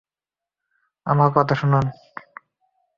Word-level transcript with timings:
আমার 1.05 1.29
কথা 1.35 1.53
শুনুন। 1.55 1.85